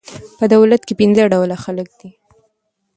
په 0.37 0.45
دولت 0.53 0.81
کښي 0.87 0.93
پنځه 1.01 1.23
ډوله 1.33 1.55
خلک 1.63 1.87
دي. 1.99 2.09